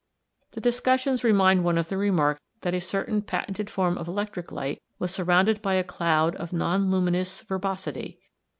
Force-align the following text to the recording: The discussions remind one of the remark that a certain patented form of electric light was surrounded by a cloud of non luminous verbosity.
The 0.53 0.61
discussions 0.61 1.23
remind 1.23 1.63
one 1.63 1.77
of 1.77 1.89
the 1.89 1.95
remark 1.99 2.41
that 2.61 2.73
a 2.73 2.81
certain 2.81 3.21
patented 3.21 3.69
form 3.69 3.99
of 3.99 4.07
electric 4.07 4.51
light 4.51 4.81
was 4.97 5.11
surrounded 5.11 5.61
by 5.61 5.75
a 5.75 5.83
cloud 5.83 6.35
of 6.37 6.51
non 6.51 6.89
luminous 6.89 7.41
verbosity. 7.41 8.19